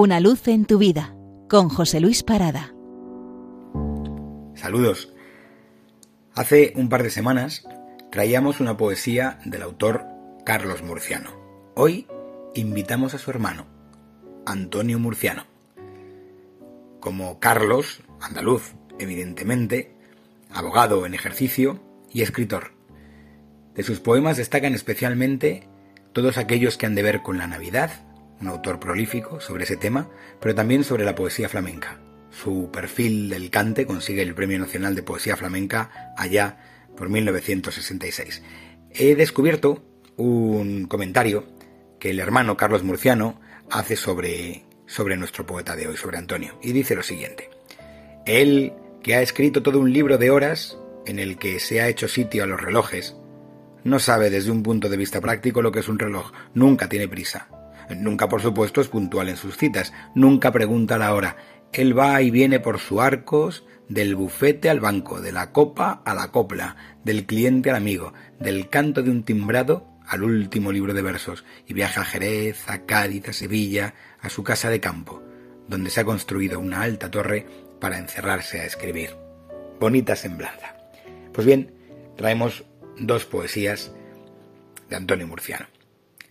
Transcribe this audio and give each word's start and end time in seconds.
Una 0.00 0.20
luz 0.20 0.46
en 0.46 0.64
tu 0.64 0.78
vida 0.78 1.12
con 1.48 1.68
José 1.68 1.98
Luis 1.98 2.22
Parada. 2.22 2.72
Saludos. 4.54 5.12
Hace 6.36 6.72
un 6.76 6.88
par 6.88 7.02
de 7.02 7.10
semanas 7.10 7.66
traíamos 8.12 8.60
una 8.60 8.76
poesía 8.76 9.40
del 9.44 9.62
autor 9.62 10.06
Carlos 10.44 10.84
Murciano. 10.84 11.32
Hoy 11.74 12.06
invitamos 12.54 13.14
a 13.14 13.18
su 13.18 13.28
hermano, 13.32 13.66
Antonio 14.46 15.00
Murciano. 15.00 15.46
Como 17.00 17.40
Carlos, 17.40 18.00
andaluz, 18.20 18.74
evidentemente, 19.00 19.96
abogado 20.48 21.06
en 21.06 21.14
ejercicio 21.14 21.80
y 22.12 22.22
escritor. 22.22 22.70
De 23.74 23.82
sus 23.82 23.98
poemas 23.98 24.36
destacan 24.36 24.74
especialmente 24.74 25.68
todos 26.12 26.38
aquellos 26.38 26.76
que 26.76 26.86
han 26.86 26.94
de 26.94 27.02
ver 27.02 27.22
con 27.22 27.36
la 27.36 27.48
Navidad, 27.48 28.07
un 28.40 28.48
autor 28.48 28.78
prolífico 28.80 29.40
sobre 29.40 29.64
ese 29.64 29.76
tema, 29.76 30.08
pero 30.40 30.54
también 30.54 30.84
sobre 30.84 31.04
la 31.04 31.14
poesía 31.14 31.48
flamenca. 31.48 31.98
Su 32.30 32.70
perfil 32.70 33.30
del 33.30 33.50
cante 33.50 33.86
consigue 33.86 34.22
el 34.22 34.34
Premio 34.34 34.58
Nacional 34.58 34.94
de 34.94 35.02
Poesía 35.02 35.36
Flamenca 35.36 36.12
allá 36.16 36.58
por 36.96 37.08
1966. 37.08 38.42
He 38.90 39.14
descubierto 39.14 39.84
un 40.16 40.86
comentario 40.86 41.46
que 41.98 42.10
el 42.10 42.20
hermano 42.20 42.56
Carlos 42.56 42.84
Murciano 42.84 43.40
hace 43.70 43.96
sobre, 43.96 44.64
sobre 44.86 45.16
nuestro 45.16 45.46
poeta 45.46 45.74
de 45.74 45.88
hoy, 45.88 45.96
sobre 45.96 46.18
Antonio, 46.18 46.58
y 46.62 46.72
dice 46.72 46.94
lo 46.94 47.02
siguiente. 47.02 47.50
Él, 48.26 48.72
que 49.02 49.14
ha 49.14 49.22
escrito 49.22 49.62
todo 49.62 49.80
un 49.80 49.92
libro 49.92 50.18
de 50.18 50.30
horas 50.30 50.78
en 51.06 51.18
el 51.18 51.38
que 51.38 51.60
se 51.60 51.80
ha 51.80 51.88
hecho 51.88 52.08
sitio 52.08 52.44
a 52.44 52.46
los 52.46 52.60
relojes, 52.60 53.16
no 53.84 53.98
sabe 53.98 54.30
desde 54.30 54.50
un 54.50 54.62
punto 54.62 54.88
de 54.88 54.96
vista 54.96 55.20
práctico 55.20 55.62
lo 55.62 55.72
que 55.72 55.80
es 55.80 55.88
un 55.88 55.98
reloj, 55.98 56.32
nunca 56.54 56.88
tiene 56.88 57.08
prisa. 57.08 57.48
Nunca, 57.96 58.28
por 58.28 58.42
supuesto, 58.42 58.80
es 58.80 58.88
puntual 58.88 59.28
en 59.28 59.36
sus 59.36 59.56
citas, 59.56 59.92
nunca 60.14 60.52
pregunta 60.52 60.98
la 60.98 61.14
hora. 61.14 61.36
Él 61.72 61.98
va 61.98 62.20
y 62.22 62.30
viene 62.30 62.60
por 62.60 62.78
su 62.78 63.00
arcos, 63.00 63.64
del 63.88 64.14
bufete 64.14 64.68
al 64.68 64.80
banco, 64.80 65.20
de 65.20 65.32
la 65.32 65.52
copa 65.52 66.02
a 66.04 66.14
la 66.14 66.30
copla, 66.30 66.76
del 67.04 67.24
cliente 67.24 67.70
al 67.70 67.76
amigo, 67.76 68.12
del 68.38 68.68
canto 68.68 69.02
de 69.02 69.10
un 69.10 69.22
timbrado 69.22 69.86
al 70.06 70.22
último 70.22 70.72
libro 70.72 70.94
de 70.94 71.02
versos, 71.02 71.44
y 71.66 71.74
viaja 71.74 72.02
a 72.02 72.04
Jerez, 72.04 72.68
a 72.68 72.84
Cádiz, 72.84 73.28
a 73.28 73.32
Sevilla, 73.32 73.94
a 74.20 74.28
su 74.28 74.42
casa 74.42 74.70
de 74.70 74.80
campo, 74.80 75.22
donde 75.68 75.90
se 75.90 76.00
ha 76.00 76.04
construido 76.04 76.60
una 76.60 76.82
alta 76.82 77.10
torre 77.10 77.46
para 77.80 77.98
encerrarse 77.98 78.60
a 78.60 78.66
escribir. 78.66 79.10
Bonita 79.80 80.16
semblanza. 80.16 80.76
Pues 81.32 81.46
bien, 81.46 81.72
traemos 82.16 82.64
dos 82.98 83.26
poesías 83.26 83.92
de 84.88 84.96
Antonio 84.96 85.26
Murciano. 85.26 85.66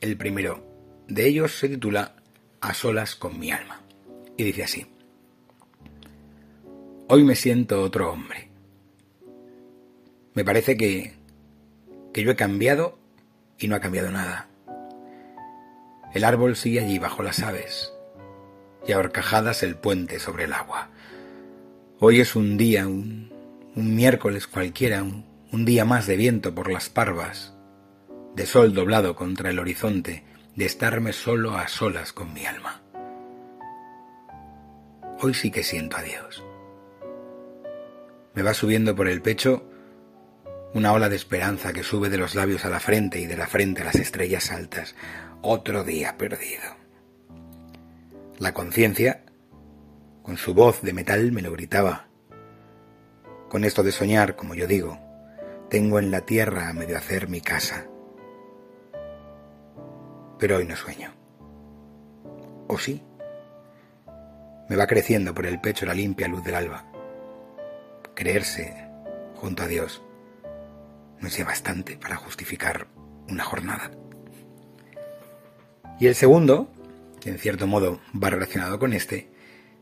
El 0.02 0.18
primero 0.18 0.67
de 1.08 1.28
ellos 1.28 1.58
se 1.58 1.70
titula 1.70 2.16
A 2.62 2.74
solas 2.74 3.16
con 3.16 3.40
mi 3.40 3.52
alma 3.52 3.82
y 4.36 4.44
dice 4.44 4.64
así. 4.64 4.86
Hoy 7.08 7.24
me 7.24 7.36
siento 7.36 7.82
otro 7.82 8.12
hombre. 8.12 8.50
Me 10.34 10.44
parece 10.44 10.78
que, 10.78 11.14
que 12.14 12.24
yo 12.24 12.32
he 12.32 12.36
cambiado 12.36 13.00
y 13.58 13.68
no 13.68 13.76
ha 13.76 13.80
cambiado 13.80 14.12
nada. 14.12 14.50
El 16.14 16.24
árbol 16.24 16.56
sigue 16.56 16.82
allí 16.82 17.00
bajo 17.00 17.24
las 17.24 17.40
aves 17.40 17.94
y 18.88 18.92
a 18.92 19.00
horcajadas 19.00 19.64
el 19.64 19.76
puente 19.76 20.20
sobre 20.20 20.46
el 20.46 20.54
agua. 20.54 20.90
Hoy 22.00 22.20
es 22.20 22.36
un 22.36 22.58
día, 22.58 22.88
un, 22.88 23.32
un 23.76 23.96
miércoles 23.96 24.48
cualquiera, 24.48 25.02
un, 25.04 25.26
un 25.52 25.66
día 25.66 25.86
más 25.86 26.06
de 26.08 26.18
viento 26.18 26.54
por 26.54 26.72
las 26.72 26.90
parvas, 26.90 27.54
de 28.36 28.46
sol 28.46 28.74
doblado 28.74 29.16
contra 29.16 29.50
el 29.50 29.60
horizonte, 29.60 30.24
de 30.58 30.66
estarme 30.66 31.14
solo 31.14 31.56
a 31.56 31.68
solas 31.68 32.12
con 32.12 32.34
mi 32.34 32.48
alma. 32.48 32.82
Hoy 35.22 35.36
sí 35.36 35.52
que 35.52 35.62
siento 35.62 35.98
a 35.98 36.02
Dios. 36.02 36.44
Me 38.34 38.42
va 38.42 38.56
subiendo 38.56 38.96
por 38.96 39.08
el 39.08 39.22
pecho 39.22 39.70
una 40.74 40.94
ola 40.94 41.10
de 41.10 41.16
esperanza 41.16 41.74
que 41.74 41.84
sube 41.84 42.10
de 42.10 42.18
los 42.18 42.34
labios 42.34 42.66
a 42.66 42.70
la 42.70 42.80
frente 42.80 43.20
y 43.20 43.28
de 43.28 43.38
la 43.38 43.46
frente 43.46 43.84
a 43.84 43.86
las 43.86 43.98
estrellas 43.98 44.52
altas. 44.52 44.96
Otro 45.44 45.84
día 45.84 46.18
perdido. 46.18 46.76
La 48.40 48.56
conciencia, 48.56 49.26
con 50.24 50.38
su 50.38 50.56
voz 50.56 50.82
de 50.82 50.94
metal, 50.94 51.32
me 51.32 51.44
lo 51.44 51.52
gritaba. 51.52 52.08
Con 53.48 53.64
esto 53.64 53.84
de 53.84 53.92
soñar, 53.92 54.36
como 54.36 54.56
yo 54.56 54.66
digo, 54.66 55.00
tengo 55.70 56.00
en 56.00 56.10
la 56.10 56.22
tierra 56.22 56.70
a 56.70 56.74
medio 56.74 56.98
hacer 56.98 57.30
mi 57.30 57.42
casa. 57.42 57.86
Pero 60.40 60.58
hoy 60.58 60.66
no 60.66 60.76
sueño. 60.76 61.14
¿O 62.68 62.78
sí? 62.78 63.02
Me 64.70 64.76
va 64.76 64.88
creciendo 64.88 65.34
por 65.34 65.46
el 65.46 65.62
pecho 65.62 65.86
la 65.86 65.94
limpia 65.94 66.28
luz 66.28 66.44
del 66.44 66.56
alba. 66.56 66.86
Creerse 68.14 68.74
junto 69.36 69.64
a 69.64 69.68
Dios 69.68 70.02
no 71.20 71.28
es 71.28 71.38
ya 71.38 71.46
bastante 71.46 71.98
para 71.98 72.16
justificar 72.16 72.88
una 73.30 73.44
jornada. 73.44 73.92
Y 76.00 76.08
el 76.08 76.16
segundo, 76.16 76.72
que 77.20 77.30
en 77.30 77.40
cierto 77.40 77.66
modo 77.66 78.00
va 78.14 78.30
relacionado 78.30 78.78
con 78.78 78.94
este, 78.94 79.30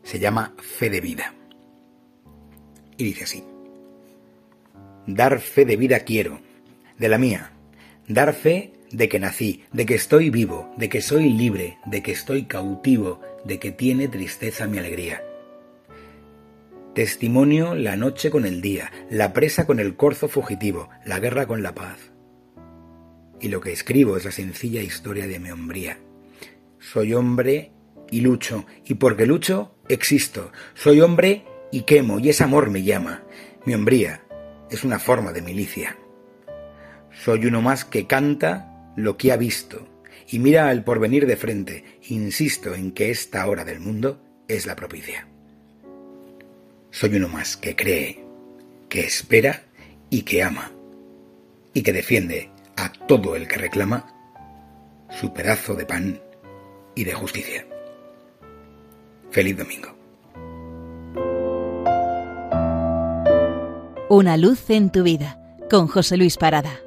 se 0.02 0.18
llama 0.18 0.54
fe 0.58 0.88
de 0.88 1.00
vida. 1.00 1.34
Y 2.96 3.04
dice 3.04 3.24
así. 3.24 3.44
Dar 5.06 5.40
fe 5.40 5.64
de 5.64 5.76
vida 5.76 6.00
quiero, 6.00 6.40
de 6.98 7.08
la 7.08 7.18
mía. 7.18 7.52
Dar 8.08 8.32
fe 8.32 8.72
de 8.96 9.10
que 9.10 9.20
nací, 9.20 9.62
de 9.72 9.84
que 9.84 9.94
estoy 9.94 10.30
vivo, 10.30 10.72
de 10.78 10.88
que 10.88 11.02
soy 11.02 11.28
libre, 11.28 11.76
de 11.84 12.02
que 12.02 12.12
estoy 12.12 12.44
cautivo, 12.44 13.20
de 13.44 13.58
que 13.58 13.70
tiene 13.70 14.08
tristeza 14.08 14.66
mi 14.66 14.78
alegría. 14.78 15.22
Testimonio 16.94 17.74
la 17.74 17.96
noche 17.96 18.30
con 18.30 18.46
el 18.46 18.62
día, 18.62 18.90
la 19.10 19.34
presa 19.34 19.66
con 19.66 19.80
el 19.80 19.96
corzo 19.96 20.28
fugitivo, 20.28 20.88
la 21.04 21.20
guerra 21.20 21.46
con 21.46 21.62
la 21.62 21.74
paz. 21.74 22.10
Y 23.38 23.48
lo 23.48 23.60
que 23.60 23.72
escribo 23.72 24.16
es 24.16 24.24
la 24.24 24.32
sencilla 24.32 24.80
historia 24.80 25.26
de 25.26 25.40
mi 25.40 25.50
hombría. 25.50 25.98
Soy 26.78 27.12
hombre 27.12 27.72
y 28.10 28.22
lucho, 28.22 28.64
y 28.86 28.94
porque 28.94 29.26
lucho, 29.26 29.74
existo. 29.90 30.52
Soy 30.72 31.02
hombre 31.02 31.44
y 31.70 31.82
quemo, 31.82 32.18
y 32.18 32.30
ese 32.30 32.44
amor 32.44 32.70
me 32.70 32.82
llama. 32.82 33.24
Mi 33.66 33.74
hombría, 33.74 34.22
es 34.70 34.84
una 34.84 34.98
forma 34.98 35.32
de 35.34 35.42
milicia. 35.42 35.98
Soy 37.12 37.44
uno 37.44 37.60
más 37.60 37.84
que 37.84 38.06
canta 38.06 38.72
lo 38.96 39.16
que 39.16 39.32
ha 39.32 39.36
visto 39.36 39.86
y 40.28 40.38
mira 40.38 40.68
al 40.68 40.82
porvenir 40.84 41.26
de 41.26 41.36
frente. 41.36 41.84
Insisto 42.08 42.74
en 42.74 42.92
que 42.92 43.10
esta 43.10 43.46
hora 43.46 43.64
del 43.64 43.80
mundo 43.80 44.20
es 44.48 44.66
la 44.66 44.76
propicia. 44.76 45.28
Soy 46.90 47.16
uno 47.16 47.28
más 47.28 47.56
que 47.56 47.76
cree, 47.76 48.24
que 48.88 49.00
espera 49.00 49.64
y 50.10 50.22
que 50.22 50.42
ama, 50.42 50.72
y 51.74 51.82
que 51.82 51.92
defiende 51.92 52.50
a 52.76 52.90
todo 52.90 53.36
el 53.36 53.46
que 53.46 53.56
reclama 53.56 54.12
su 55.10 55.32
pedazo 55.32 55.74
de 55.74 55.86
pan 55.86 56.20
y 56.94 57.04
de 57.04 57.12
justicia. 57.12 57.66
Feliz 59.30 59.56
domingo. 59.56 59.94
Una 64.08 64.36
luz 64.36 64.70
en 64.70 64.90
tu 64.90 65.02
vida 65.02 65.38
con 65.68 65.88
José 65.88 66.16
Luis 66.16 66.36
Parada. 66.36 66.85